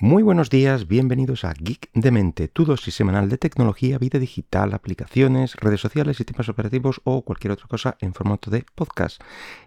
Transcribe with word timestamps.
Muy 0.00 0.22
buenos 0.22 0.48
días, 0.48 0.86
bienvenidos 0.86 1.44
a 1.44 1.52
Geek 1.52 1.90
de 1.92 2.12
Mente, 2.12 2.46
tu 2.46 2.64
dosis 2.64 2.94
semanal 2.94 3.28
de 3.28 3.36
tecnología, 3.36 3.98
vida 3.98 4.20
digital, 4.20 4.72
aplicaciones, 4.72 5.56
redes 5.56 5.80
sociales, 5.80 6.18
sistemas 6.18 6.48
operativos 6.48 7.00
o 7.02 7.22
cualquier 7.22 7.50
otra 7.50 7.66
cosa 7.66 7.96
en 7.98 8.14
formato 8.14 8.48
de 8.48 8.64
podcast. 8.76 9.20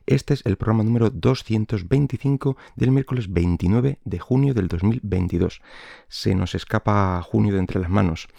Este 0.05 0.35
es 0.35 0.45
el 0.45 0.55
programa 0.55 0.85
número 0.85 1.09
225 1.09 2.55
del 2.77 2.91
miércoles 2.91 3.33
29 3.33 3.99
de 4.05 4.19
junio 4.19 4.53
del 4.53 4.69
2022. 4.69 5.61
Se 6.07 6.33
nos 6.33 6.55
escapa 6.55 7.21
junio 7.23 7.51
de 7.53 7.59
entre 7.59 7.81
las 7.81 7.89
manos. 7.89 8.29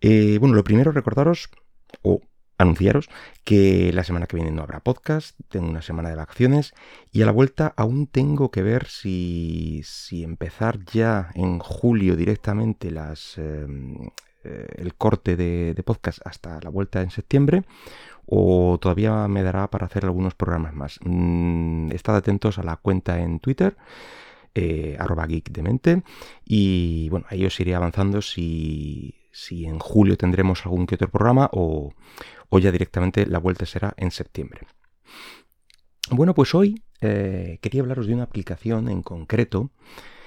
Eh, 0.00 0.38
bueno, 0.40 0.56
lo 0.56 0.64
primero 0.64 0.90
recordaros, 0.90 1.48
o 2.02 2.22
anunciaros 2.58 3.08
que 3.44 3.92
la 3.92 4.04
semana 4.04 4.26
que 4.26 4.36
viene 4.36 4.50
no 4.50 4.62
habrá 4.62 4.80
podcast, 4.80 5.38
tengo 5.48 5.68
una 5.68 5.80
semana 5.80 6.10
de 6.10 6.16
vacaciones 6.16 6.74
y 7.12 7.22
a 7.22 7.26
la 7.26 7.32
vuelta 7.32 7.72
aún 7.76 8.08
tengo 8.08 8.50
que 8.50 8.62
ver 8.62 8.86
si, 8.86 9.82
empezar 10.10 10.84
ya 10.84 11.30
en 11.34 11.60
julio 11.60 12.16
directamente 12.16 12.88
em, 12.88 14.10
eh, 14.44 14.66
el 14.76 14.94
corte 14.94 15.36
de, 15.36 15.82
podcast 15.84 16.18
hasta 16.24 16.60
la 16.60 16.70
vuelta 16.70 17.00
en 17.00 17.10
septiembre 17.10 17.62
o 18.26 18.78
todavía 18.80 19.26
me 19.28 19.42
dará 19.42 19.70
para 19.70 19.86
hacer 19.86 20.04
algunos 20.04 20.34
programas 20.34 20.74
más. 20.74 20.98
Mm, 21.04 21.92
estad 21.92 22.16
atentos 22.16 22.58
a 22.58 22.62
la 22.64 22.76
cuenta 22.76 23.20
en 23.20 23.40
Twitter. 23.40 23.76
Eh, 24.54 24.96
arroba 24.98 25.26
geek 25.26 25.52
de 25.52 25.62
mente 25.62 26.02
y 26.44 27.08
bueno 27.10 27.26
ahí 27.28 27.44
os 27.44 27.60
iré 27.60 27.76
avanzando 27.76 28.22
si, 28.22 29.14
si 29.30 29.66
en 29.66 29.78
julio 29.78 30.16
tendremos 30.16 30.64
algún 30.64 30.86
que 30.86 30.96
otro 30.96 31.08
programa 31.08 31.48
o, 31.52 31.92
o 32.48 32.58
ya 32.58 32.72
directamente 32.72 33.26
la 33.26 33.38
vuelta 33.38 33.66
será 33.66 33.94
en 33.96 34.10
septiembre. 34.10 34.62
Bueno, 36.10 36.34
pues 36.34 36.54
hoy 36.54 36.82
eh, 37.00 37.58
quería 37.60 37.82
hablaros 37.82 38.06
de 38.06 38.14
una 38.14 38.24
aplicación 38.24 38.88
en 38.88 39.02
concreto 39.02 39.70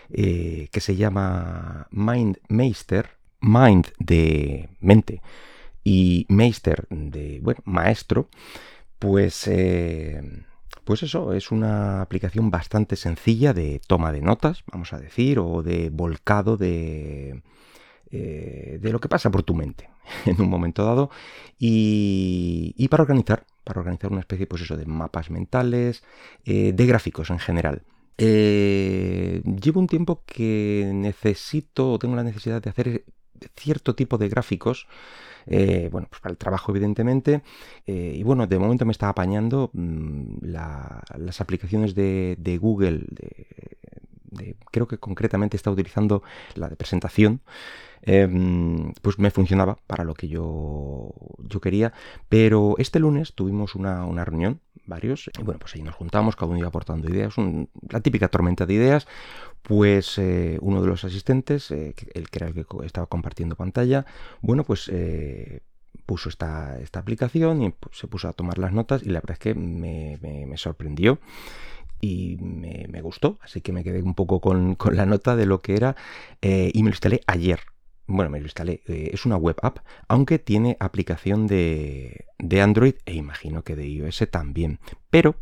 eh, 0.09 0.69
que 0.71 0.79
se 0.79 0.95
llama 0.95 1.87
MindMeister, 1.91 3.17
Mind 3.41 3.87
de 3.97 4.69
mente 4.79 5.21
y 5.83 6.27
Meister 6.29 6.85
de, 6.89 7.39
bueno, 7.41 7.61
maestro, 7.65 8.29
pues, 8.99 9.47
eh, 9.47 10.21
pues 10.83 11.01
eso, 11.01 11.33
es 11.33 11.51
una 11.51 12.01
aplicación 12.01 12.51
bastante 12.51 12.95
sencilla 12.95 13.53
de 13.53 13.81
toma 13.87 14.11
de 14.11 14.21
notas, 14.21 14.63
vamos 14.71 14.93
a 14.93 14.99
decir, 14.99 15.39
o 15.39 15.63
de 15.63 15.89
volcado 15.89 16.55
de, 16.55 17.41
eh, 18.13 18.77
de 18.81 18.91
lo 18.91 18.99
que 18.99 19.07
pasa 19.07 19.31
por 19.31 19.43
tu 19.43 19.55
mente 19.55 19.89
en 20.25 20.41
un 20.41 20.49
momento 20.49 20.83
dado 20.83 21.09
y, 21.57 22.87
para 22.89 23.03
organizar, 23.03 23.45
para 23.63 23.79
organizar 23.79 24.11
una 24.11 24.19
especie 24.19 24.47
pues 24.47 24.63
eso, 24.63 24.75
de 24.75 24.85
mapas 24.85 25.29
mentales, 25.29 26.03
eh, 26.43 26.73
de 26.73 26.85
gráficos 26.85 27.29
en 27.29 27.39
general. 27.39 27.83
Eh, 28.17 29.41
llevo 29.45 29.79
un 29.79 29.87
tiempo 29.87 30.23
que 30.25 30.91
necesito, 30.93 31.97
tengo 31.99 32.15
la 32.15 32.23
necesidad 32.23 32.61
de 32.61 32.69
hacer 32.69 33.05
cierto 33.55 33.95
tipo 33.95 34.17
de 34.17 34.29
gráficos, 34.29 34.87
bueno, 35.45 36.07
pues 36.07 36.21
para 36.21 36.31
el 36.31 36.37
trabajo 36.37 36.71
evidentemente, 36.71 37.41
y 37.87 38.21
bueno, 38.21 38.45
de 38.45 38.59
momento 38.59 38.85
me 38.85 38.91
está 38.91 39.09
apañando 39.09 39.71
mm, 39.73 40.35
las 40.43 41.41
aplicaciones 41.41 41.95
de, 41.95 42.35
de 42.37 42.57
Google, 42.59 43.05
de, 43.09 43.47
creo 44.71 44.87
que 44.87 44.97
concretamente 44.97 45.57
está 45.57 45.71
utilizando 45.71 46.23
la 46.55 46.69
de 46.69 46.75
presentación, 46.75 47.41
Em, 48.03 48.93
pues 49.03 49.19
me 49.19 49.29
funcionaba 49.29 49.77
para 49.85 50.03
lo 50.03 50.15
que 50.15 50.27
yo, 50.27 51.11
yo 51.37 51.61
quería. 51.61 51.93
Pero 52.29 52.75
este 52.77 52.99
lunes 52.99 53.33
tuvimos 53.33 53.75
una, 53.75 54.25
reunión, 54.25 54.59
varios, 54.85 55.29
y 55.39 55.43
bueno, 55.43 55.59
pues 55.59 55.75
ahí 55.75 55.83
nos 55.83 55.95
juntamos, 55.95 56.35
cada 56.35 56.47
uno 56.47 56.59
iba 56.59 56.67
aportando 56.67 57.09
ideas, 57.09 57.35
la 57.37 58.01
típica 58.01 58.27
tormenta 58.27 58.65
de 58.65 58.73
ideas, 58.73 59.07
pues 59.61 60.17
eh, 60.17 60.57
uno 60.61 60.81
de 60.81 60.87
los 60.87 61.03
asistentes, 61.03 61.69
eh, 61.71 61.93
el 62.13 62.29
que 62.29 62.39
era 62.39 62.47
el 62.47 62.53
que 62.53 62.65
estaba 62.85 63.07
compartiendo 63.07 63.55
pantalla, 63.55 64.05
bueno, 64.41 64.63
pues... 64.63 64.89
Eh, 64.91 65.61
puso 66.05 66.29
esta, 66.29 66.79
esta, 66.79 66.99
aplicación 66.99 67.61
y 67.61 67.69
pues, 67.69 67.97
se 67.97 68.07
puso 68.07 68.27
a 68.27 68.33
tomar 68.33 68.57
las 68.57 68.73
notas 68.73 69.03
y 69.03 69.09
la 69.09 69.21
verdad 69.21 69.33
es 69.33 69.39
que 69.39 69.53
me, 69.53 70.57
sorprendió 70.57 71.19
y 72.01 72.37
me, 72.37 73.01
gustó, 73.01 73.39
así 73.41 73.61
que 73.61 73.71
me 73.71 73.83
quedé 73.83 74.01
un 74.01 74.15
poco 74.15 74.41
con, 74.41 74.77
la 74.91 75.05
nota 75.05 75.35
de 75.35 75.45
lo 75.45 75.61
que 75.61 75.75
era 75.75 75.95
y 76.41 76.83
me 76.83 76.89
lo 76.89 76.93
instalé 76.93 77.21
ayer 77.27 77.59
bueno, 78.11 78.29
me 78.29 78.39
lo 78.39 78.45
instalé, 78.45 78.81
eh, 78.87 79.11
es 79.13 79.25
una 79.25 79.37
web 79.37 79.57
app, 79.61 79.79
aunque 80.07 80.39
tiene 80.39 80.77
aplicación 80.79 81.47
de, 81.47 82.25
Android 82.61 82.95
e 83.05 83.15
imagino 83.15 83.63
que 83.63 83.75
de 83.75 83.87
iOS 83.87 84.27
también. 84.29 84.79
Pero 85.09 85.35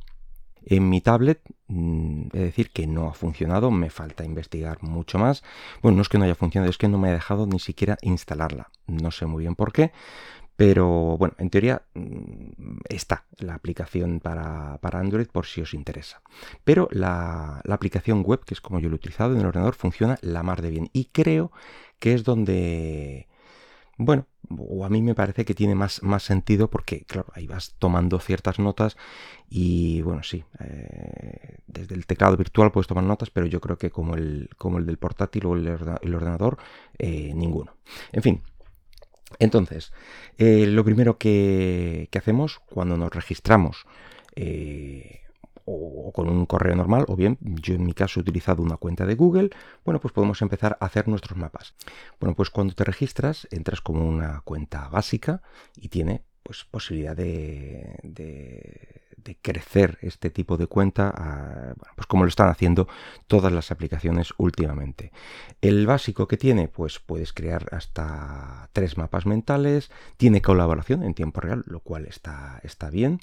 en 0.65 0.89
mi 0.89 1.01
tablet, 1.01 1.41
mm, 1.67 2.27
es 2.33 2.41
decir, 2.41 2.69
que 2.71 2.85
no 2.85 3.07
ha 3.07 3.13
funcionado, 3.13 3.71
me 3.71 3.89
falta 3.89 4.23
investigar 4.23 4.83
mucho 4.83 5.17
más. 5.17 5.43
Bueno, 5.81 5.97
no 5.97 6.01
es 6.01 6.09
que 6.09 6.17
no 6.17 6.25
haya 6.25 6.35
funcionado, 6.35 6.69
es 6.69 6.77
que 6.77 6.87
no 6.87 6.97
me 6.97 7.09
ha 7.09 7.13
dejado 7.13 7.47
ni 7.47 7.59
siquiera 7.59 7.97
instalarla. 8.01 8.69
No 8.87 9.11
sé 9.11 9.25
muy 9.25 9.43
bien 9.43 9.55
por 9.55 9.71
qué, 9.73 9.91
pero 10.59 11.17
bueno, 11.17 11.35
en 11.37 11.49
teoría 11.49 11.83
mm, 11.93 12.79
está 12.89 13.23
la 13.37 13.55
aplicación 13.55 14.19
para, 14.19 14.77
Android 14.81 15.27
por 15.27 15.45
si 15.45 15.61
os 15.61 15.73
interesa. 15.73 16.21
Pero 16.65 16.89
la, 16.91 17.61
la, 17.63 17.75
aplicación 17.75 18.23
web, 18.23 18.43
que 18.43 18.55
es 18.55 18.59
como 18.59 18.81
yo 18.81 18.89
lo 18.89 18.95
he 18.95 18.97
utilizado 18.97 19.31
en 19.31 19.39
el 19.39 19.45
ordenador, 19.45 19.75
funciona 19.75 20.17
la 20.21 20.43
mar 20.43 20.61
de 20.61 20.71
bien. 20.71 20.89
Y 20.91 21.05
creo 21.05 21.53
que 21.97 22.13
es 22.13 22.25
donde, 22.25 23.29
bueno, 23.95 24.25
o 24.49 24.83
a 24.83 24.89
mí 24.89 25.01
me 25.01 25.15
parece 25.15 25.45
que 25.45 25.55
tiene 25.55 25.75
más, 25.75 26.03
más 26.03 26.23
sentido 26.23 26.69
porque, 26.69 27.05
claro, 27.05 27.27
ahí 27.35 27.47
vas 27.47 27.75
tomando 27.79 28.19
ciertas 28.19 28.59
notas 28.59 28.97
y, 29.49 30.01
bueno, 30.01 30.23
sí, 30.23 30.43
eh, 30.59 31.59
desde 31.67 31.95
el 31.95 32.05
teclado 32.05 32.35
virtual 32.35 32.73
puedes 32.73 32.87
tomar 32.87 33.05
notas, 33.05 33.29
pero 33.29 33.45
yo 33.45 33.61
creo 33.61 33.77
que 33.77 33.91
como 33.91 34.15
el, 34.15 34.49
como 34.57 34.77
el 34.77 34.85
del 34.85 34.97
portátil 34.97 35.45
o 35.45 35.55
el, 35.55 35.69
ordenador, 35.69 36.57
eh, 36.97 37.31
ninguno. 37.33 37.77
En 38.11 38.23
fin. 38.23 38.41
Entonces, 39.37 39.93
eh, 40.37 40.65
lo 40.65 40.83
primero 40.83 41.17
que, 41.17 42.09
hacemos 42.15 42.59
cuando 42.59 42.97
nos 42.97 43.11
registramos 43.11 43.85
o 45.71 46.11
con 46.11 46.29
un 46.29 46.45
correo 46.45 46.75
normal, 46.75 47.05
o 47.07 47.15
bien 47.15 47.37
yo 47.41 47.75
en 47.75 47.85
mi 47.85 47.93
caso 47.93 48.19
he 48.19 48.21
utilizado 48.21 48.63
una 48.63 48.77
cuenta 48.77 49.05
de 49.05 49.15
Google, 49.15 49.51
bueno, 49.85 49.99
pues 49.99 50.13
podemos 50.13 50.41
empezar 50.41 50.77
a 50.79 50.85
hacer 50.85 51.07
nuestros 51.07 51.37
mapas. 51.37 51.75
Bueno, 52.19 52.35
pues 52.35 52.49
cuando 52.49 52.73
te 52.73 52.83
registras, 52.83 53.47
entras 53.51 53.81
como 53.81 54.07
una 54.07 54.41
cuenta 54.41 54.89
básica 54.89 55.41
y 55.75 55.89
tiene 55.89 56.23
pues 56.43 56.65
posibilidad 56.65 57.15
de, 57.15 57.99
crecer 59.41 59.97
este 60.01 60.29
tipo 60.29 60.57
de 60.57 60.67
cuenta, 60.67 61.75
pues 61.95 62.07
como 62.07 62.23
lo 62.23 62.29
están 62.29 62.49
haciendo 62.49 62.87
todas 63.27 63.51
las 63.51 63.71
aplicaciones 63.71 64.33
últimamente. 64.37 65.11
El 65.61 65.85
básico 65.85 66.27
que 66.27 66.37
tiene, 66.37 66.67
pues 66.67 66.99
puedes 66.99 67.33
crear 67.33 67.67
hasta 67.71 68.69
tres 68.73 68.97
mapas 68.97 69.25
mentales, 69.25 69.91
tiene 70.17 70.41
colaboración 70.41 71.03
en 71.03 71.13
tiempo 71.13 71.41
real, 71.41 71.63
lo 71.67 71.79
cual 71.79 72.05
está, 72.05 72.59
está 72.63 72.89
bien 72.89 73.19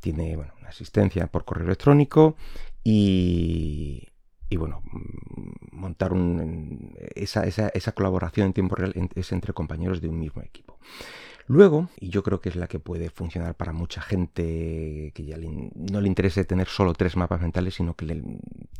tiene 0.00 0.36
una 0.36 0.68
asistencia 0.68 1.26
por 1.26 1.44
correo 1.44 1.66
electrónico 1.66 2.36
y, 2.82 4.08
y 4.48 4.56
bueno, 4.56 4.82
mm, 4.90 5.76
montar 5.76 6.12
un, 6.12 6.94
esa, 7.14 7.44
esa, 7.44 7.68
esa, 7.68 7.92
colaboración 7.92 8.48
en 8.48 8.52
tiempo 8.52 8.74
real 8.74 8.94
es 9.14 9.32
entre 9.32 9.52
compañeros 9.52 10.00
de 10.00 10.08
un 10.08 10.18
mismo 10.18 10.42
equipo. 10.42 10.78
Luego, 11.46 11.88
y 11.98 12.10
yo 12.10 12.22
creo 12.22 12.40
que 12.40 12.48
es 12.48 12.56
la 12.56 12.68
que 12.68 12.78
puede 12.78 13.10
funcionar 13.10 13.56
para 13.56 13.72
mucha 13.72 14.00
gente 14.00 15.12
que 15.14 15.24
ya 15.24 15.36
no 15.74 16.00
le 16.00 16.06
interese 16.06 16.44
tener 16.44 16.68
solo 16.68 16.92
tres 16.92 17.16
mapas 17.16 17.40
mentales, 17.40 17.74
sino 17.74 17.94
que 17.94 18.06
le 18.06 18.22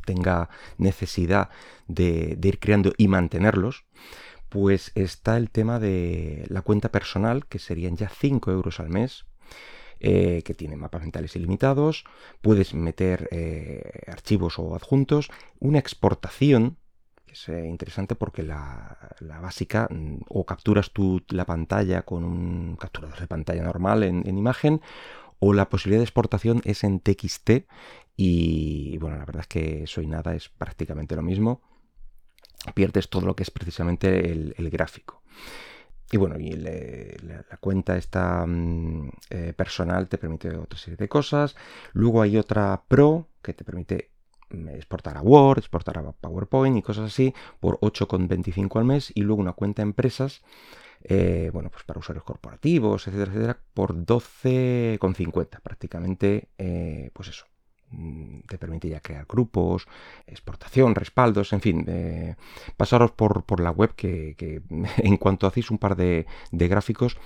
tenga 0.05 0.49
necesidad 0.79 1.51
de, 1.89 2.39
ir 2.41 2.59
creando 2.59 2.93
y 2.97 3.09
mantenerlos, 3.09 3.85
pues 4.49 4.93
está 4.95 5.37
el 5.37 5.51
tema 5.51 5.79
de 5.79 6.45
la 6.49 6.63
cuenta 6.63 6.91
personal, 6.91 7.47
que 7.47 7.59
serían 7.59 7.97
ya 7.97 8.09
5 8.09 8.51
euros 8.51 8.81
al 8.81 8.89
mes, 8.89 9.27
eh, 10.01 10.43
que 10.45 10.55
tiene 10.55 10.77
mapas 10.77 11.03
mentales 11.03 11.37
ilimitados, 11.37 12.05
puedes 12.41 12.75
meter 12.75 13.29
eh, 13.33 14.03
archivos 14.07 14.59
o 14.59 14.75
adjuntos, 14.75 15.31
una 15.59 15.79
exportación, 15.79 16.79
es 17.33 17.49
interesante 17.49 18.15
porque 18.15 18.43
la, 18.43 18.99
básica, 19.41 19.89
mm, 19.91 20.23
o 20.29 20.45
capturas 20.45 20.91
tú 20.91 21.23
la 21.29 21.45
pantalla 21.45 22.03
con 22.03 22.25
un 22.25 22.77
capturador 22.77 23.19
de 23.19 23.27
pantalla 23.27 23.63
normal 23.63 24.03
en, 24.03 24.39
imagen, 24.39 24.81
o 25.39 25.53
la 25.55 25.69
posibilidad 25.69 26.01
de 26.01 26.05
exportación 26.05 26.61
es 26.65 26.85
en 26.85 27.01
TXT 27.01 27.51
y 28.17 28.99
bueno, 28.99 29.17
la 29.17 29.25
verdad 29.25 29.43
es 29.43 29.47
que 29.47 29.83
eso 29.85 30.03
y 30.03 30.07
nada 30.07 30.35
es 30.35 30.49
prácticamente 30.49 31.17
lo 31.17 31.23
mismo. 31.23 31.63
Pierdes 32.75 33.09
todo 33.09 33.25
lo 33.25 33.35
que 33.35 33.43
es 33.43 33.51
precisamente 33.51 34.31
el 34.31 34.71
gráfico. 34.71 35.21
Y 36.13 36.17
bueno, 36.17 36.39
y 36.39 36.51
la, 36.51 37.57
cuenta 37.61 37.97
esta 37.97 38.45
mm, 38.45 39.11
eh, 39.31 39.53
personal 39.57 40.09
te 40.09 40.19
permite 40.19 40.51
otra 40.57 40.79
serie 40.79 40.97
de 40.97 41.09
cosas. 41.09 41.55
Luego 41.93 42.21
hay 42.21 42.37
otra 42.37 42.83
Pro 42.89 43.29
que 43.43 43.55
te 43.55 43.65
permite 43.65 44.11
exportar 44.75 45.17
a 45.17 45.23
Word, 45.23 45.59
exportar 45.59 45.99
a 45.99 46.13
PowerPoint 46.13 46.77
y 46.77 46.83
cosas 46.83 47.13
así 47.13 47.35
por 47.61 47.79
8,25 47.81 48.79
al 48.79 48.85
mes. 48.85 49.13
Y 49.15 49.23
luego 49.23 49.41
una 49.41 49.53
cuenta 49.53 49.83
empresas, 49.83 50.43
eh, 51.03 51.51
bueno, 51.53 51.71
pues 51.71 51.85
para 51.85 52.01
usuarios 52.01 52.25
corporativos, 52.25 53.07
etcétera, 53.07 53.31
etcétera, 53.33 53.59
por 53.75 53.95
12,50. 53.95 55.61
Prácticamente, 55.61 56.49
eh, 56.59 57.11
pues 57.15 57.29
eso, 57.29 57.47
Mm, 57.93 58.43
te 58.49 58.57
permite 58.57 58.89
ya 58.89 59.01
crear 59.01 59.27
grupos, 59.29 59.89
exportación, 60.27 60.95
respaldos, 60.95 61.53
en 61.53 61.61
fin, 61.61 61.85
eh, 61.89 62.37
pasaros 62.77 63.11
por, 63.11 63.61
la 63.61 63.73
web 63.73 63.95
que, 63.97 64.63
en 64.99 65.17
cuanto 65.17 65.47
hacéis 65.47 65.71
un 65.71 65.79
par 65.79 65.97
de, 65.97 66.27
gráficos 66.53 67.19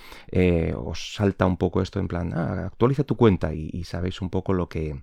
os 0.76 1.14
salta 1.14 1.46
un 1.46 1.58
poco 1.58 1.82
esto 1.82 2.00
en 2.00 2.08
plan, 2.08 2.32
ah, 2.34 2.66
actualiza 2.66 3.04
tu 3.04 3.16
cuenta 3.16 3.52
y, 3.54 3.84
sabéis 3.84 4.22
un 4.22 4.30
poco 4.30 4.54
lo 4.54 4.68
que, 4.68 5.02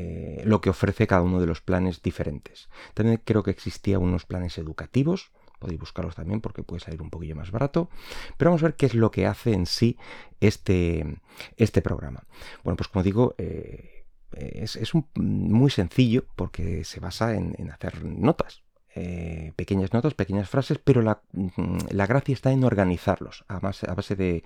eh, 0.00 0.42
lo 0.44 0.60
que 0.60 0.70
ofrece 0.70 1.08
cada 1.08 1.22
uno 1.22 1.40
de 1.40 1.46
los 1.46 1.60
planes 1.60 2.02
diferentes. 2.02 2.68
También 2.94 3.20
creo 3.24 3.42
que 3.42 3.50
existía 3.50 3.98
unos 3.98 4.26
planes 4.26 4.56
educativos, 4.56 5.32
podéis 5.58 5.80
buscarlos 5.80 6.14
también 6.14 6.40
porque 6.40 6.62
puede 6.62 6.78
salir 6.78 7.02
un 7.02 7.10
poquillo 7.10 7.34
más 7.34 7.50
barato. 7.50 7.90
Pero 8.36 8.50
vamos 8.50 8.62
a 8.62 8.66
ver 8.66 8.76
qué 8.76 8.86
es 8.86 8.94
lo 8.94 9.10
que 9.10 9.26
hace 9.26 9.54
en 9.54 9.66
sí 9.66 9.96
este, 10.38 11.20
este 11.56 11.82
programa. 11.82 12.28
Bueno, 12.62 12.76
pues 12.76 12.86
como 12.86 13.02
digo, 13.02 13.34
es, 13.38 14.78
muy 15.16 15.70
sencillo 15.70 16.26
porque 16.36 16.84
se 16.84 17.00
basa 17.00 17.34
en, 17.34 17.70
hacer 17.72 18.04
notas. 18.04 18.62
Eh, 18.94 19.52
pequeñas 19.54 19.92
notas, 19.92 20.14
pequeñas 20.14 20.48
frases, 20.48 20.78
pero 20.82 21.02
mm, 21.02 21.78
la, 21.90 22.06
gracia 22.06 22.32
está 22.32 22.52
en 22.52 22.64
organizarlos 22.64 23.44
a 23.46 23.60
base, 23.60 24.16
de, 24.16 24.42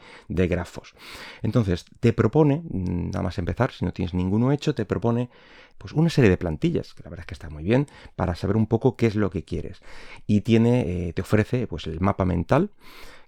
grafos. 0.48 0.94
Entonces, 1.42 1.84
te 2.00 2.12
propone, 2.12 2.62
mm, 2.68 3.10
nada 3.12 3.22
más 3.22 3.38
empezar, 3.38 3.70
si 3.70 3.84
no 3.84 3.92
tienes 3.92 4.14
ninguno 4.14 4.50
hecho, 4.50 4.74
te 4.74 4.84
propone 4.84 5.30
pues 5.78 5.92
una 5.92 6.10
serie 6.10 6.28
de 6.28 6.36
plantillas, 6.36 6.92
que 6.92 7.04
la 7.04 7.10
verdad 7.10 7.22
es 7.22 7.26
que 7.28 7.34
está 7.34 7.50
muy 7.50 7.62
bien, 7.62 7.86
para 8.16 8.34
saber 8.34 8.56
un 8.56 8.66
poco 8.66 8.96
qué 8.96 9.06
es 9.06 9.14
lo 9.14 9.30
que 9.30 9.44
quieres. 9.44 9.80
Y 10.26 10.40
tiene, 10.40 11.08
eh, 11.08 11.12
te 11.12 11.22
ofrece 11.22 11.66
pues 11.68 11.86
el 11.86 12.00
mapa 12.00 12.24
mental, 12.24 12.70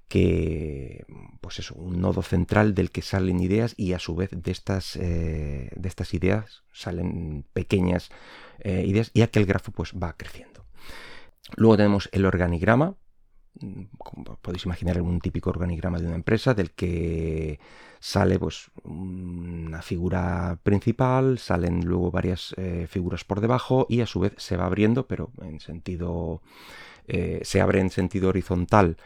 que, 0.09 1.07
pues 1.41 1.61
eso, 1.61 1.75
un 1.77 2.01
nodo 2.01 2.23
central 2.23 2.75
del 2.75 2.91
que 2.91 3.03
salen 3.03 3.41
ideas 3.41 3.75
y 3.77 3.95
a 3.95 3.99
su 3.99 4.15
vez 4.17 4.31
de 4.33 4.53
estas, 4.53 4.97
eh, 4.97 5.71
de 5.75 5.89
estas 5.89 6.13
ideas 6.13 6.65
salen 6.73 7.45
pequeñas 7.53 8.11
ideas 8.65 9.11
y 9.15 9.23
aquel 9.23 9.47
grafo 9.47 9.73
pues 9.73 9.93
va 9.93 10.15
creciendo. 10.17 10.54
Luego 11.57 11.77
tenemos 11.77 12.09
el 12.13 12.25
organigrama, 12.25 12.95
como 13.99 14.37
podéis 14.37 14.65
imaginar 14.65 15.01
un 15.01 15.21
típico 15.21 15.51
organigrama 15.51 15.99
de 15.99 16.07
una 16.07 16.17
empresa 16.17 16.55
del 16.55 16.73
que 16.73 17.61
sale 18.01 18.39
pues 18.39 18.71
una 18.83 19.81
figura 19.83 20.59
principal, 20.63 21.39
salen 21.39 21.85
luego 21.85 22.11
varias 22.11 22.55
eh, 22.57 22.87
figuras 22.89 23.25
por 23.25 23.41
debajo 23.41 23.87
y 23.89 24.01
a 24.01 24.07
su 24.07 24.21
vez 24.21 24.33
se 24.37 24.57
va 24.57 24.67
abriendo, 24.67 25.07
pero 25.07 25.31
en 25.43 25.61
sentido 25.61 26.43
se 27.43 27.61
abre 27.61 27.81
en 27.81 27.91
sentido 27.91 28.31
horizontal 28.31 28.97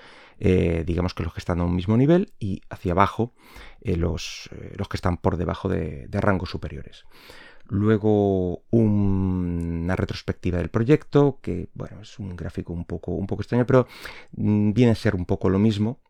eh, 0.40 0.84
digamos 0.86 1.14
que 1.14 1.24
los 1.24 1.32
que 1.32 1.40
están 1.40 1.60
a 1.60 1.64
un 1.64 1.74
mismo 1.74 1.96
nivel 1.96 2.32
y 2.38 2.62
hacia 2.70 2.92
abajo 2.92 3.32
eh, 3.80 3.96
los, 3.96 4.48
eh, 4.52 4.74
los, 4.76 4.88
que 4.88 4.96
están 4.96 5.16
por 5.16 5.36
debajo 5.36 5.68
de, 5.68 6.06
rangos 6.12 6.50
superiores. 6.50 7.04
Luego 7.68 8.62
una 8.70 9.94
retrospectiva 9.94 10.58
del 10.58 10.70
proyecto, 10.70 11.38
que 11.42 11.68
bueno, 11.74 12.00
es 12.00 12.18
un 12.18 12.34
gráfico 12.34 12.72
un 12.72 12.86
poco, 12.86 13.12
un 13.12 13.26
poco 13.26 13.42
extraño, 13.42 13.66
pero 13.66 13.86
mm, 14.32 14.72
viene 14.72 14.92
a 14.92 14.94
ser 14.94 15.14
un 15.14 15.26
poco 15.26 15.50
lo 15.50 15.58
mismo. 15.58 16.00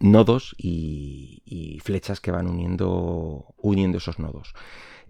Nodos 0.00 0.54
y, 0.56 1.78
flechas 1.84 2.20
que 2.20 2.30
van 2.30 2.48
uniendo, 2.48 3.54
uniendo 3.58 3.98
esos 3.98 4.18
nodos. 4.18 4.54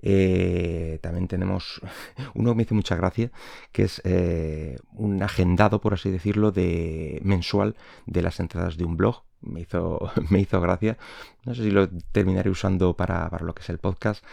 Eh, 0.05 0.99
también 1.01 1.29
tenemos 1.29 1.81
uno 2.35 2.51
que 2.51 2.57
me 2.57 2.63
hizo 2.65 2.75
mucha 2.75 2.97
gracia, 2.97 3.31
que 3.71 3.85
es 3.85 4.03
eh, 4.05 4.79
un 4.95 5.23
agendado, 5.23 5.81
por 5.81 5.95
así 5.95 6.11
decirlo, 6.11 6.51
de 6.51 7.21
mensual 7.23 7.77
de 8.07 8.23
las 8.23 8.41
entradas 8.41 8.77
de 8.77 8.85
un 8.85 8.97
blog. 8.97 9.23
Me 9.41 9.61
hizo, 9.61 10.11
me 10.31 10.41
hizo 10.41 10.61
gracia. 10.61 10.99
No 11.45 11.55
sé 11.55 11.63
si 11.63 11.71
lo 11.71 11.89
terminaré 12.11 12.51
usando 12.51 12.97
para, 12.97 13.31
lo 13.41 13.55
que 13.55 13.63
es 13.63 13.71
el 13.71 13.79
podcast 13.79 14.25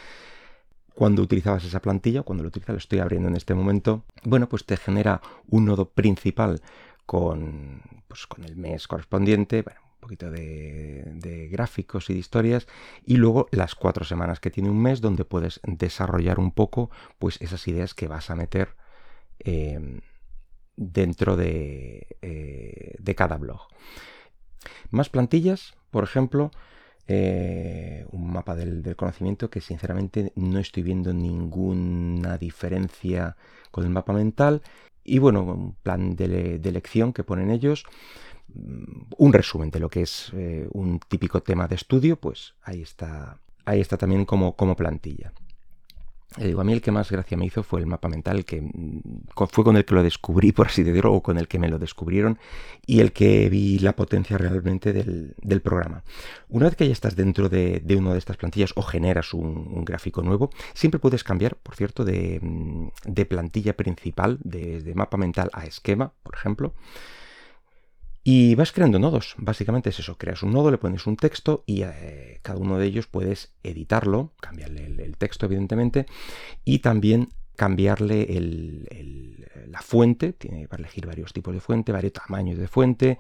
cuando 1.00 1.22
utilizabas 1.22 1.64
esa 1.64 1.82
plantilla, 1.82 2.24
cuando 2.24 2.44
lo 2.44 2.50
utilizas, 2.50 2.74
lo 2.74 2.78
estoy 2.78 3.00
abriendo 3.00 3.30
en 3.30 3.38
este 3.38 3.54
momento, 3.54 4.04
bueno, 4.26 4.50
pues 4.50 4.66
te 4.66 4.76
genera 4.76 5.22
un 5.48 5.64
nodo 5.64 5.88
principal 5.88 6.62
con, 7.06 7.82
pues 8.10 8.28
con 8.28 8.44
el 8.44 8.58
mes 8.58 8.86
correspondiente, 8.86 9.60
un 9.60 10.00
poquito 10.02 10.30
de, 10.30 11.48
gráficos 11.50 12.10
y 12.10 12.16
de 12.16 12.20
historias, 12.20 12.68
y 13.06 13.16
luego 13.16 13.48
las 13.54 13.76
cuatro 13.76 14.04
semanas 14.04 14.42
que 14.42 14.52
tiene 14.52 14.70
un 14.70 14.82
mes 14.82 15.00
donde 15.00 15.24
puedes 15.24 15.62
desarrollar 15.64 16.38
un 16.38 16.52
poco 16.52 16.92
pues 17.18 17.42
esas 17.42 17.66
ideas 17.70 17.94
que 17.94 18.10
vas 18.10 18.30
a 18.30 18.36
meter 18.36 18.76
em, 19.40 20.02
dentro 20.76 21.38
de, 21.38 22.18
eh, 22.22 22.96
de, 23.00 23.16
cada 23.16 23.38
blog. 23.38 23.62
Más 24.92 25.08
plantillas, 25.08 25.76
por 25.92 26.04
ejemplo, 26.04 26.52
eh, 27.12 28.06
un 28.12 28.32
mapa 28.32 28.56
del, 28.56 28.96
conocimiento 28.96 29.50
que 29.50 29.62
sinceramente 29.62 30.32
no 30.36 30.60
estoy 30.60 30.84
viendo 30.84 31.12
ninguna 31.12 32.38
diferencia 32.38 33.36
con 33.72 33.84
el 33.84 33.90
mapa 33.90 34.14
mental. 34.14 34.62
Y 35.04 35.18
bueno, 35.18 35.42
un 35.42 35.74
plan 35.74 36.16
de, 36.16 36.60
lección 36.72 37.12
que 37.12 37.24
ponen 37.24 37.50
ellos. 37.50 37.84
Mm, 38.54 39.06
un 39.18 39.34
resumen 39.34 39.72
de 39.72 39.80
lo 39.80 39.90
que 39.90 40.04
es 40.04 40.32
eh, 40.36 40.68
un 40.72 41.00
típico 41.00 41.42
tema 41.42 41.68
de 41.68 41.76
estudio, 41.76 42.16
pues 42.16 42.54
ahí 42.62 42.84
está, 42.84 43.40
ahí 43.66 43.82
está 43.82 43.98
también 43.98 44.26
como, 44.26 44.56
como 44.56 44.76
plantilla. 44.76 45.34
Digo, 46.38 46.62
a 46.62 46.64
mí 46.64 46.74
el 46.74 46.82
que 46.82 46.92
más 46.92 47.10
gracia 47.12 47.38
me 47.38 47.46
hizo 47.46 47.64
fue 47.64 47.80
el 47.80 47.88
mapa 47.88 48.08
mental, 48.08 48.46
que 48.46 48.62
mm, 48.62 49.02
fue 49.50 49.64
con 49.64 49.78
el 49.78 49.86
que 49.86 49.96
lo 49.96 50.04
descubrí, 50.04 50.52
por 50.54 50.68
así 50.68 50.84
decirlo, 50.84 51.14
o 51.14 51.24
con 51.24 51.38
el 51.38 51.48
que 51.48 51.60
me 51.60 51.70
lo 51.70 51.80
descubrieron, 51.80 52.38
y 52.86 53.00
el 53.00 53.12
que 53.12 53.50
vi 53.50 53.80
la 53.80 53.96
potencia 53.96 54.38
realmente 54.38 54.94
del, 54.94 55.62
programa. 55.62 56.04
Una 56.48 56.66
vez 56.68 56.76
que 56.76 56.88
ya 56.88 56.94
estás 56.94 57.16
dentro 57.16 57.50
de, 57.50 57.82
de 57.84 57.96
una 57.96 58.14
de 58.14 58.20
estas 58.20 58.38
plantillas 58.38 58.72
o 58.76 58.82
generas 58.82 59.34
un, 59.34 59.84
gráfico 59.84 60.22
nuevo, 60.22 60.52
siempre 60.74 61.00
puedes 61.00 61.24
cambiar, 61.24 61.56
por 61.56 61.76
cierto, 61.76 62.06
de, 62.06 62.40
mm, 62.42 62.90
de 63.06 63.26
plantilla 63.26 63.76
principal, 63.76 64.40
desde 64.44 64.96
mapa 64.96 65.18
mental 65.18 65.50
a 65.54 65.66
esquema, 65.66 66.14
por 66.24 66.36
ejemplo. 66.36 66.74
Y 68.32 68.54
vas 68.54 68.72
creando 68.72 69.00
nodos, 69.00 69.34
básicamente 69.40 69.90
es 69.90 69.98
eso, 69.98 70.20
creas 70.20 70.44
un 70.44 70.54
nodo, 70.54 70.70
le 70.70 70.78
pones 70.78 71.08
un 71.08 71.18
texto 71.18 71.64
y 71.66 71.82
eh, 71.82 72.38
cada 72.44 72.60
uno 72.60 72.78
de 72.78 72.86
ellos 72.86 73.08
puedes 73.08 73.56
editarlo, 73.64 74.34
cambiarle 74.40 74.86
el, 74.86 75.18
texto 75.18 75.48
evidentemente, 75.48 76.06
y 76.64 76.78
también 76.78 77.30
cambiarle 77.56 78.28
la 79.66 79.82
fuente, 79.82 80.34
tiene 80.34 80.68
para 80.68 80.82
elegir 80.82 81.08
varios 81.08 81.34
tipos 81.34 81.56
de 81.56 81.60
fuente, 81.60 81.92
varios 81.92 82.14
tamaños 82.14 82.60
de 82.60 82.68
fuente, 82.68 83.18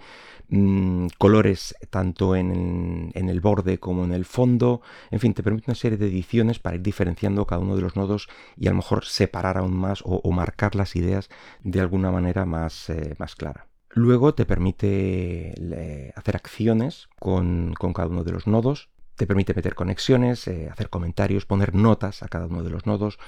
mm, 0.49 1.07
colores 1.17 1.73
tanto 1.89 2.35
en 2.35 3.11
el, 3.15 3.41
borde 3.41 3.79
como 3.79 4.05
en 4.05 4.11
el 4.11 4.25
fondo, 4.25 4.83
en 5.09 5.19
fin, 5.19 5.33
te 5.33 5.41
permite 5.41 5.71
una 5.71 5.75
serie 5.75 5.97
de 5.97 6.05
ediciones 6.05 6.59
para 6.59 6.75
ir 6.75 6.83
diferenciando 6.83 7.47
cada 7.47 7.63
uno 7.63 7.75
de 7.75 7.81
los 7.81 7.95
nodos 7.95 8.29
y 8.57 8.67
a 8.67 8.69
lo 8.69 8.75
mejor 8.75 9.05
separar 9.05 9.57
aún 9.57 9.75
más 9.75 10.03
o, 10.05 10.31
marcar 10.31 10.75
las 10.75 10.95
ideas 10.95 11.29
de 11.63 11.81
alguna 11.81 12.11
manera 12.11 12.45
más, 12.45 12.91
eh, 12.91 13.15
más 13.17 13.33
clara. 13.33 13.69
Luego 13.91 14.35
te 14.35 14.45
permite 14.45 16.11
hacer 16.15 16.35
acciones 16.35 17.09
con, 17.19 17.73
cada 17.95 18.07
uno 18.07 18.23
de 18.23 18.31
los 18.31 18.45
nodos, 18.45 18.89
te 19.15 19.25
permite 19.25 19.53
meter 19.53 19.75
conexiones, 19.75 20.47
eh, 20.47 20.69
hacer 20.71 20.89
comentarios, 20.89 21.45
poner 21.45 21.75
notas 21.75 22.23
a 22.23 22.27
cada 22.27 22.45
uno 22.45 22.63
de 22.63 22.69
los 22.69 22.85
nodos, 22.85 23.19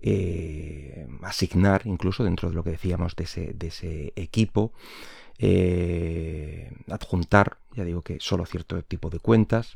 eh, 0.00 1.08
asignar 1.22 1.82
incluso 1.86 2.22
dentro 2.22 2.50
de 2.50 2.54
lo 2.54 2.62
que 2.62 2.70
decíamos 2.70 3.16
de 3.16 3.24
ese, 3.24 4.12
equipo, 4.14 4.72
eh, 5.38 6.70
adjuntar, 6.88 7.56
ya 7.74 7.84
digo 7.84 8.02
que 8.02 8.18
solo 8.20 8.44
cierto 8.44 8.80
tipo 8.82 9.08
de 9.08 9.18
cuentas. 9.18 9.74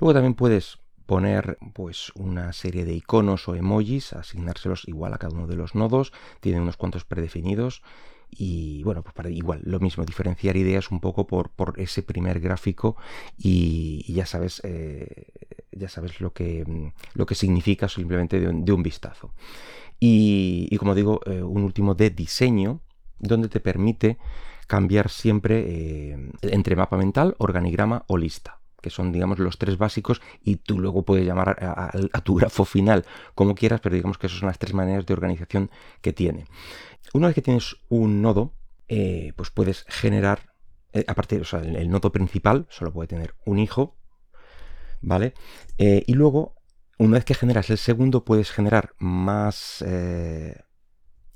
Luego 0.00 0.14
también 0.14 0.34
puedes 0.34 0.78
poner 1.04 1.58
pues 1.72 2.10
una 2.14 2.52
serie 2.52 2.84
de 2.84 2.94
iconos 2.94 3.46
o 3.46 3.54
emojis, 3.54 4.14
asignárselos 4.14 4.88
igual 4.88 5.14
a 5.14 5.18
cada 5.18 5.34
uno 5.34 5.46
de 5.46 5.56
los 5.56 5.74
nodos, 5.74 6.12
tiene 6.40 6.60
unos 6.60 6.76
cuantos 6.76 7.04
predefinidos 7.04 7.82
y 8.30 8.82
bueno, 8.82 9.02
pues 9.02 9.14
para 9.14 9.30
igual, 9.30 9.60
lo 9.64 9.80
mismo, 9.80 10.04
diferenciar 10.04 10.56
ideas 10.56 10.90
un 10.90 11.00
poco 11.00 11.26
por, 11.26 11.50
por 11.50 11.78
ese 11.80 12.02
primer 12.02 12.40
gráfico 12.40 12.96
y, 13.38 14.12
ya 14.12 14.26
sabes, 14.26 14.60
eh, 14.64 15.26
ya 15.72 15.88
sabes 15.88 16.20
lo 16.20 16.32
que, 16.32 16.92
lo 17.14 17.26
que 17.26 17.34
significa 17.34 17.88
simplemente 17.88 18.40
de 18.40 18.72
un, 18.72 18.82
vistazo. 18.82 19.32
Y, 19.98 20.76
como 20.78 20.94
digo, 20.94 21.20
eh, 21.26 21.42
un 21.42 21.62
último 21.62 21.94
de 21.94 22.10
diseño, 22.10 22.80
donde 23.18 23.48
te 23.48 23.60
permite 23.60 24.18
cambiar 24.66 25.08
siempre 25.08 25.64
eh, 25.66 26.30
entre 26.42 26.76
mapa 26.76 26.96
mental, 26.96 27.34
organigrama 27.38 28.04
o 28.08 28.18
lista 28.18 28.55
que 28.80 28.90
son, 28.90 29.12
digamos, 29.12 29.38
los 29.38 29.58
tres 29.58 29.78
básicos, 29.78 30.20
y 30.42 30.56
tú 30.56 30.78
luego 30.78 31.02
puedes 31.02 31.26
llamar 31.26 31.56
a, 31.60 32.20
tu 32.20 32.36
grafo 32.36 32.64
final 32.64 33.04
como 33.34 33.54
quieras, 33.54 33.80
pero 33.80 33.94
digamos 33.94 34.18
que 34.18 34.26
esas 34.26 34.38
son 34.38 34.48
las 34.48 34.58
tres 34.58 34.74
maneras 34.74 35.06
de 35.06 35.14
organización 35.14 35.70
que 36.00 36.12
tiene. 36.12 36.46
Una 37.12 37.28
vez 37.28 37.34
que 37.34 37.42
tienes 37.42 37.76
un 37.88 38.22
nodo, 38.22 38.52
eh, 38.88 39.32
pues 39.36 39.50
puedes 39.50 39.84
generar, 39.88 40.52
eh, 40.92 41.04
aparte, 41.08 41.40
o 41.40 41.44
sea, 41.44 41.60
el, 41.60 41.90
nodo 41.90 42.12
principal 42.12 42.66
solo 42.70 42.92
puede 42.92 43.08
tener 43.08 43.34
un 43.44 43.58
hijo, 43.58 43.96
¿vale? 45.00 45.34
Eh, 45.78 46.04
y 46.06 46.14
luego, 46.14 46.54
una 46.98 47.14
vez 47.14 47.24
que 47.24 47.34
generas 47.34 47.70
el 47.70 47.78
segundo, 47.78 48.24
puedes 48.24 48.50
generar 48.50 48.94
más, 48.98 49.84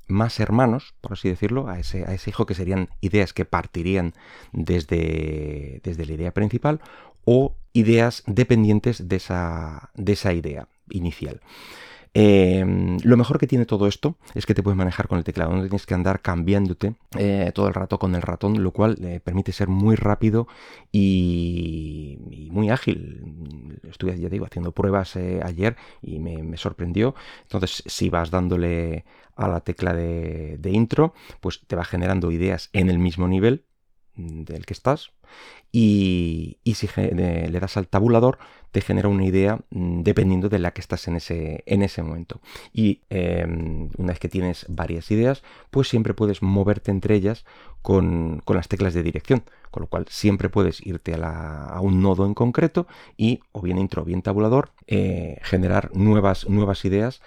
más 0.07 0.39
hermanos, 0.39 0.95
por 1.01 1.13
así 1.13 1.29
decirlo, 1.29 1.67
a 1.67 1.79
ese, 1.79 2.05
a 2.05 2.13
ese 2.13 2.29
hijo 2.29 2.45
que 2.45 2.53
serían 2.53 2.89
ideas 3.01 3.33
que 3.33 3.45
partirían 3.45 4.13
desde, 4.51 5.81
desde 5.83 6.05
la 6.05 6.13
idea 6.13 6.33
principal 6.33 6.81
o 7.25 7.55
ideas 7.73 8.23
dependientes 8.27 9.07
de 9.07 9.15
esa, 9.15 9.91
de 9.95 10.13
esa 10.13 10.33
idea 10.33 10.67
inicial. 10.89 11.41
Em, 12.13 12.97
lo 13.05 13.15
mejor 13.15 13.39
que 13.39 13.47
tiene 13.47 13.65
todo 13.65 13.87
esto 13.87 14.17
es 14.35 14.45
que 14.45 14.53
te 14.53 14.61
puedes 14.61 14.77
manejar 14.77 15.07
con 15.07 15.17
el 15.17 15.23
teclado, 15.23 15.53
no 15.53 15.61
tienes 15.61 15.85
que 15.85 15.93
andar 15.93 16.21
cambiándote 16.21 16.95
eh, 17.17 17.51
todo 17.55 17.69
el 17.69 17.73
rato 17.73 17.99
con 17.99 18.15
el 18.15 18.21
ratón, 18.21 18.61
lo 18.61 18.71
cual 18.71 18.97
eh, 19.01 19.21
permite 19.23 19.53
ser 19.53 19.69
muy 19.69 19.95
rápido 19.95 20.47
y, 20.91 22.49
muy 22.51 22.69
ágil. 22.69 23.79
Estuve, 23.89 24.19
ya 24.19 24.27
digo, 24.27 24.45
haciendo 24.45 24.73
pruebas 24.73 25.15
eh, 25.15 25.39
ayer 25.41 25.77
y 26.01 26.19
me, 26.19 26.57
sorprendió. 26.57 27.15
Entonces, 27.43 27.81
si 27.85 28.09
vas 28.09 28.29
dándole 28.29 29.05
a 29.37 29.47
la 29.47 29.61
tecla 29.61 29.93
de 29.93 30.69
intro, 30.71 31.13
pues 31.39 31.61
te 31.65 31.77
va 31.77 31.85
generando 31.85 32.31
ideas 32.31 32.69
en 32.73 32.89
el 32.89 32.99
mismo 32.99 33.27
nivel 33.29 33.63
del 34.15 34.65
que 34.65 34.73
estás 34.73 35.11
y, 35.71 36.57
si 36.65 36.87
le 36.97 37.59
das 37.59 37.77
al 37.77 37.87
tabulador 37.87 38.37
te 38.71 38.81
genera 38.81 39.09
una 39.09 39.25
idea 39.25 39.59
mm, 39.69 40.01
dependiendo 40.03 40.49
de 40.49 40.59
la 40.59 40.71
que 40.71 40.81
estás 40.81 41.07
en 41.07 41.17
ese, 41.17 41.63
en 41.65 41.83
ese 41.83 42.01
momento. 42.03 42.41
Y 42.73 43.01
em, 43.09 43.89
una 43.97 44.09
vez 44.13 44.19
que 44.19 44.29
tienes 44.29 44.65
varias 44.69 45.11
ideas, 45.11 45.43
pues 45.69 45.89
siempre 45.89 46.13
puedes 46.13 46.41
moverte 46.41 46.91
entre 46.91 47.15
ellas 47.15 47.45
con, 47.81 48.41
las 48.47 48.67
teclas 48.67 48.93
de 48.93 49.03
dirección, 49.03 49.43
con 49.71 49.81
lo 49.81 49.87
cual 49.87 50.05
siempre 50.09 50.49
puedes 50.49 50.85
irte 50.85 51.15
a, 51.21 51.79
un 51.81 52.01
nodo 52.01 52.25
en 52.25 52.33
concreto 52.33 52.87
y 53.17 53.41
o 53.51 53.61
bien 53.61 53.77
intro 53.77 54.03
o 54.03 54.05
bien 54.05 54.21
tabulador 54.21 54.71
eh, 54.87 55.37
generar 55.43 55.95
nuevas, 55.95 56.47
nuevas 56.47 56.85
ideas 56.85 57.21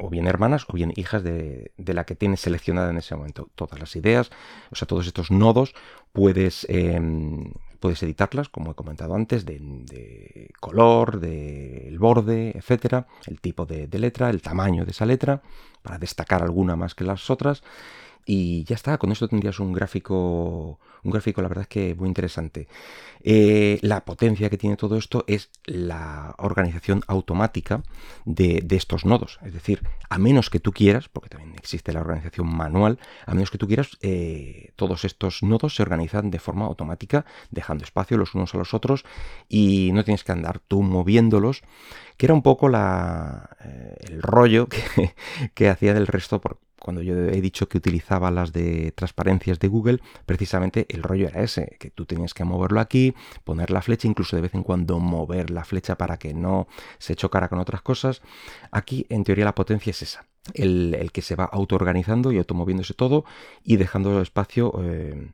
o 0.00 0.08
bien 0.08 0.26
hermanas 0.26 0.64
o 0.68 0.72
bien 0.72 0.92
hijas 0.96 1.22
de, 1.22 1.72
la 1.76 2.04
que 2.04 2.14
tienes 2.14 2.40
seleccionada 2.40 2.90
en 2.90 2.98
ese 2.98 3.14
momento. 3.14 3.48
Todas 3.54 3.78
las 3.78 3.94
ideas, 3.96 4.30
o 4.70 4.76
sea, 4.76 4.86
todos 4.86 5.06
estos 5.06 5.30
nodos 5.30 5.74
puedes, 6.12 6.66
em, 6.68 7.52
puedes 7.78 8.02
editarlas, 8.02 8.48
como 8.48 8.72
he 8.72 8.74
comentado 8.74 9.14
antes, 9.14 9.44
de, 9.44 10.50
color, 10.60 11.20
del 11.20 11.98
borde, 11.98 12.52
etcétera, 12.56 13.06
el 13.26 13.40
tipo 13.40 13.66
de, 13.66 13.86
de 13.86 13.98
letra, 13.98 14.30
el 14.30 14.42
tamaño 14.42 14.84
de 14.84 14.90
esa 14.90 15.06
letra, 15.06 15.42
para 15.82 15.98
destacar 15.98 16.42
alguna 16.42 16.76
más 16.76 16.94
que 16.94 17.04
las 17.04 17.30
otras. 17.30 17.62
Y 18.26 18.64
ya 18.64 18.74
está, 18.74 18.98
con 18.98 19.12
esto 19.12 19.28
tendrías 19.28 19.60
un 19.60 19.72
gráfico, 19.72 20.78
un 21.02 21.10
gráfico 21.10 21.42
la 21.42 21.48
verdad 21.48 21.62
es 21.62 21.68
que 21.68 21.94
muy 21.94 22.08
interesante. 22.08 22.68
Eh, 23.22 23.78
la 23.82 24.04
potencia 24.04 24.48
que 24.48 24.56
tiene 24.56 24.76
todo 24.76 24.96
esto 24.96 25.24
es 25.26 25.50
la 25.64 26.34
organización 26.38 27.02
automática 27.06 27.82
de, 28.24 28.64
estos 28.70 29.04
nodos. 29.04 29.38
Es 29.44 29.52
decir, 29.52 29.82
a 30.08 30.18
menos 30.18 30.48
que 30.48 30.60
tú 30.60 30.72
quieras, 30.72 31.08
porque 31.08 31.28
también 31.28 31.54
existe 31.56 31.92
la 31.92 32.00
organización 32.00 32.46
manual, 32.46 32.98
a 33.26 33.34
menos 33.34 33.50
que 33.50 33.58
tú 33.58 33.66
quieras, 33.66 33.98
eh, 34.00 34.72
todos 34.76 35.04
estos 35.04 35.42
nodos 35.42 35.74
se 35.74 35.82
organizan 35.82 36.30
de 36.30 36.38
forma 36.38 36.66
automática, 36.66 37.26
dejando 37.50 37.84
espacio 37.84 38.16
los 38.16 38.34
unos 38.34 38.54
a 38.54 38.58
los 38.58 38.74
otros 38.74 39.04
y 39.48 39.90
no 39.92 40.04
tienes 40.04 40.24
que 40.24 40.32
andar 40.32 40.60
tú 40.60 40.82
moviéndolos, 40.82 41.62
que 42.16 42.26
era 42.26 42.34
un 42.34 42.42
poco 42.42 42.68
la, 42.68 43.56
eh, 43.64 43.96
el 44.08 44.22
rollo 44.22 44.68
que, 44.68 45.14
que 45.54 45.68
hacía 45.68 45.94
del 45.94 46.06
resto. 46.06 46.40
Por, 46.40 46.58
cuando 46.80 47.02
yo 47.02 47.14
he 47.14 47.40
dicho 47.40 47.68
que 47.68 47.78
utilizaba 47.78 48.30
las 48.30 48.52
de 48.52 48.92
transparencias 48.92 49.58
de 49.58 49.68
Google, 49.68 50.00
precisamente 50.26 50.86
el 50.88 51.02
rollo 51.02 51.28
era 51.28 51.42
ese, 51.42 51.76
que 51.78 51.90
tú 51.90 52.06
tenías 52.06 52.34
que 52.34 52.44
moverlo 52.44 52.80
aquí, 52.80 53.14
poner 53.44 53.70
la 53.70 53.82
flecha, 53.82 54.08
incluso 54.08 54.34
de 54.34 54.42
vez 54.42 54.54
en 54.54 54.62
cuando 54.62 54.98
mover 54.98 55.50
la 55.50 55.64
flecha 55.64 55.96
para 55.96 56.16
que 56.16 56.34
no 56.34 56.66
se 56.98 57.14
chocara 57.14 57.48
con 57.48 57.58
otras 57.58 57.82
cosas. 57.82 58.22
Aquí, 58.72 59.06
en 59.10 59.24
teoría, 59.24 59.44
la 59.44 59.54
potencia 59.54 59.90
es 59.90 60.02
esa, 60.02 60.26
el, 60.54 61.10
que 61.12 61.22
se 61.22 61.36
va 61.36 61.44
autoorganizando 61.44 62.32
y 62.32 62.38
automoviéndose 62.38 62.94
todo 62.94 63.24
y 63.62 63.76
dejando 63.76 64.20
espacio 64.22 64.72
eh, 64.82 65.32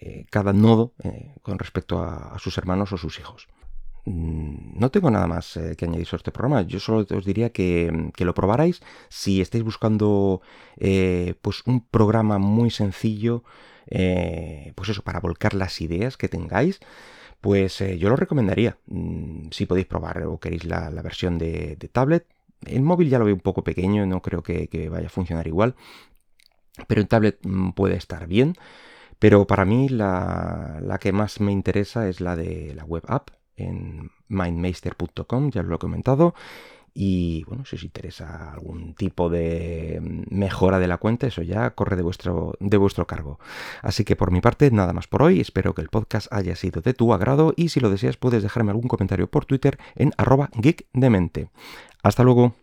eh, 0.00 0.26
cada 0.30 0.52
nodo 0.52 0.92
eh, 1.02 1.34
con 1.42 1.58
respecto 1.58 2.02
a 2.02 2.36
sus 2.38 2.58
hermanos 2.58 2.92
o 2.92 2.96
sus 2.96 3.18
hijos. 3.18 3.48
Mm, 4.04 4.78
no 4.78 4.90
tengo 4.90 5.10
nada 5.10 5.26
más 5.26 5.56
eh, 5.56 5.74
que 5.76 5.84
añadir 5.84 6.06
sobre 6.06 6.20
este 6.20 6.32
programa. 6.32 6.62
Yo 6.62 6.80
solo 6.80 7.06
os 7.10 7.24
diría 7.24 7.50
que, 7.50 8.10
lo 8.18 8.34
probarais 8.34 8.80
si 9.08 9.40
estáis 9.40 9.64
buscando 9.64 10.40
eh, 10.78 11.34
pues 11.42 11.62
un 11.66 11.86
programa 11.86 12.38
muy 12.38 12.70
sencillo, 12.70 13.44
eh, 13.86 14.72
pues 14.74 14.88
eso, 14.90 15.02
para 15.02 15.20
volcar 15.20 15.54
las 15.54 15.80
ideas 15.80 16.16
que 16.16 16.28
tengáis. 16.28 16.80
Pues 17.40 17.78
yo 17.98 18.10
lo 18.10 18.16
recomendaría. 18.16 18.78
Mm, 18.86 19.48
si 19.50 19.66
podéis 19.66 19.86
probar 19.86 20.22
o 20.24 20.38
queréis 20.38 20.64
la, 20.64 20.90
versión 21.02 21.38
de, 21.38 21.76
tablet. 21.92 22.26
El 22.66 22.82
móvil 22.82 23.08
ya 23.08 23.18
lo 23.18 23.24
veo 23.24 23.34
un 23.34 23.40
poco 23.40 23.64
pequeño, 23.64 24.06
no 24.06 24.20
creo 24.22 24.42
que, 24.42 24.88
vaya 24.90 25.06
a 25.06 25.10
funcionar 25.10 25.46
igual. 25.46 25.74
Pero 26.88 27.00
en 27.00 27.08
tablet 27.08 27.38
mm, 27.42 27.70
puede 27.72 27.96
estar 27.96 28.26
bien. 28.26 28.54
Pero 29.18 29.46
para 29.46 29.64
mí 29.64 29.88
la, 29.88 30.78
la 30.82 30.98
que 30.98 31.12
más 31.12 31.40
me 31.40 31.52
interesa 31.52 32.08
es 32.08 32.20
la 32.20 32.36
de 32.36 32.74
la 32.74 32.84
web 32.84 33.04
app, 33.08 33.30
en 33.60 34.10
mindmeister.com, 34.28 35.50
ya 35.50 35.62
lo 35.62 35.76
he 35.76 35.78
comentado. 35.78 36.34
Y 36.92 37.44
bueno, 37.44 37.64
si 37.64 37.76
os 37.76 37.84
interesa 37.84 38.52
algún 38.52 38.94
tipo 38.94 39.30
de 39.30 40.00
mejora 40.28 40.78
de 40.78 40.88
la 40.88 40.96
cuenta, 40.96 41.26
eso 41.26 41.42
ya 41.42 41.70
corre 41.70 41.96
de 41.96 42.02
vuestro, 42.02 42.54
de 42.58 42.76
vuestro 42.76 43.06
cargo. 43.06 43.38
Así 43.82 44.04
que 44.04 44.16
por 44.16 44.32
mi 44.32 44.40
parte, 44.40 44.70
nada 44.70 44.92
más 44.92 45.06
por 45.06 45.22
hoy. 45.22 45.40
Espero 45.40 45.74
que 45.74 45.82
el 45.82 45.88
podcast 45.88 46.32
haya 46.32 46.56
sido 46.56 46.80
de 46.82 46.94
tu 46.94 47.14
agrado 47.14 47.54
y 47.56 47.68
si 47.68 47.80
lo 47.80 47.90
deseas 47.90 48.16
puedes 48.16 48.42
dejarme 48.42 48.72
algún 48.72 48.88
comentario 48.88 49.28
por 49.30 49.44
Twitter 49.44 49.78
en 49.94 50.12
arroba 50.16 50.50
geekdemente. 50.60 51.48
Hasta 52.02 52.24
luego. 52.24 52.54